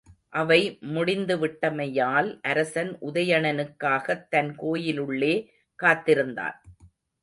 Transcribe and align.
அவை 0.29 0.77
முடிந்துவிட்டமையால் 0.81 2.39
அரசன் 2.41 2.97
உதயணனுக்காகத் 3.01 4.27
தன் 4.29 4.55
கோயிலுள்ளே 4.55 5.33
காத்திருந்தான். 5.75 6.61